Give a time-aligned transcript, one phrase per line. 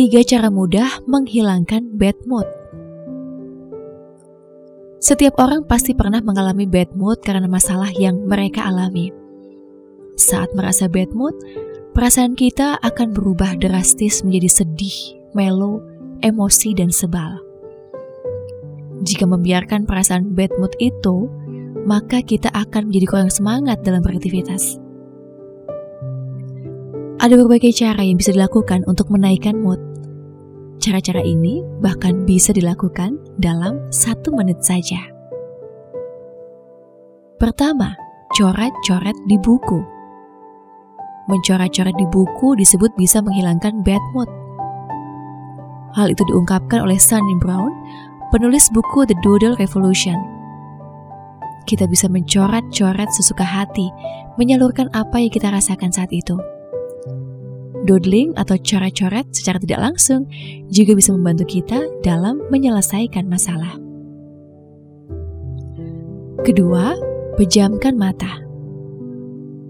[0.00, 2.48] Tiga cara mudah menghilangkan bad mood.
[4.96, 9.12] Setiap orang pasti pernah mengalami bad mood karena masalah yang mereka alami.
[10.16, 11.36] Saat merasa bad mood,
[11.92, 15.84] perasaan kita akan berubah drastis menjadi sedih, melo,
[16.24, 17.36] emosi, dan sebal.
[19.04, 21.28] Jika membiarkan perasaan bad mood itu,
[21.84, 24.80] maka kita akan menjadi kurang semangat dalam beraktivitas.
[27.20, 29.89] Ada berbagai cara yang bisa dilakukan untuk menaikkan mood.
[30.90, 34.98] Cara-cara ini bahkan bisa dilakukan dalam satu menit saja.
[37.38, 37.94] Pertama,
[38.34, 39.78] coret-coret di buku.
[41.30, 44.26] Mencoret-coret di buku disebut bisa menghilangkan bad mood.
[45.94, 47.70] Hal itu diungkapkan oleh Sunny Brown,
[48.34, 50.18] penulis buku The Doodle Revolution.
[51.70, 53.94] Kita bisa mencoret-coret sesuka hati,
[54.42, 56.34] menyalurkan apa yang kita rasakan saat itu.
[57.88, 60.28] Doodling atau coret-coret secara tidak langsung
[60.68, 63.72] juga bisa membantu kita dalam menyelesaikan masalah.
[66.44, 66.96] Kedua,
[67.40, 68.40] pejamkan mata.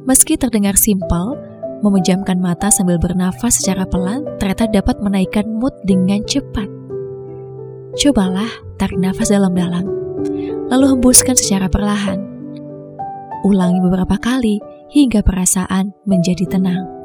[0.06, 1.38] Meski terdengar simpel,
[1.86, 6.66] memejamkan mata sambil bernafas secara pelan ternyata dapat menaikkan mood dengan cepat.
[7.94, 9.86] Cobalah tarik nafas dalam-dalam,
[10.70, 12.22] lalu hembuskan secara perlahan.
[13.46, 14.60] Ulangi beberapa kali
[14.92, 16.99] hingga perasaan menjadi tenang.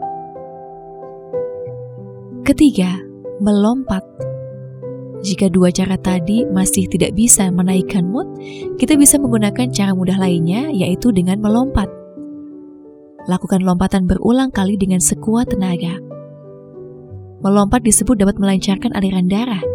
[2.45, 3.01] Ketiga,
[3.41, 4.05] melompat.
[5.25, 8.37] Jika dua cara tadi masih tidak bisa menaikkan mood,
[8.77, 11.89] kita bisa menggunakan cara mudah lainnya, yaitu dengan melompat.
[13.25, 15.97] Lakukan lompatan berulang kali dengan sekuat tenaga.
[17.41, 19.65] Melompat disebut dapat melancarkan aliran darah,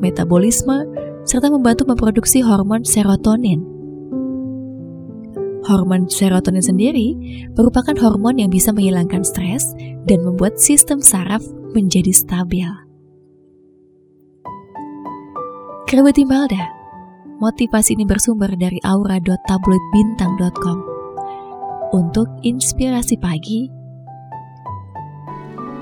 [0.00, 0.88] metabolisme,
[1.28, 3.60] serta membantu memproduksi hormon serotonin.
[5.68, 7.08] Hormon serotonin sendiri
[7.52, 9.76] merupakan hormon yang bisa menghilangkan stres
[10.08, 12.70] dan membuat sistem saraf menjadi stabil.
[15.90, 16.64] Kerabat Imelda,
[17.42, 20.78] motivasi ini bersumber dari aura.tabloidbintang.com.
[21.94, 23.70] Untuk inspirasi pagi,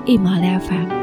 [0.05, 1.02] Imelda FM.